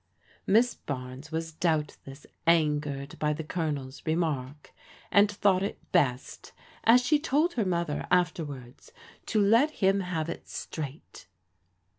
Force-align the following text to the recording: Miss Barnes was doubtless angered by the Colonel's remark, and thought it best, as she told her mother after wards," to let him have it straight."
Miss 0.47 0.73
Barnes 0.73 1.31
was 1.31 1.51
doubtless 1.51 2.25
angered 2.47 3.19
by 3.19 3.33
the 3.33 3.43
Colonel's 3.43 4.01
remark, 4.03 4.73
and 5.11 5.29
thought 5.29 5.61
it 5.61 5.77
best, 5.91 6.53
as 6.85 7.03
she 7.05 7.19
told 7.19 7.53
her 7.53 7.65
mother 7.65 8.07
after 8.09 8.43
wards," 8.43 8.93
to 9.27 9.39
let 9.39 9.69
him 9.77 9.99
have 9.99 10.27
it 10.27 10.49
straight." 10.49 11.27